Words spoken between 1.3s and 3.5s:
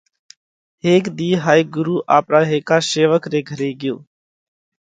هائي ڳرُو آپرا هيڪا شيوَڪ ري